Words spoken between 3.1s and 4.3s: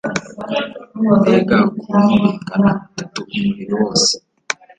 umubiri wose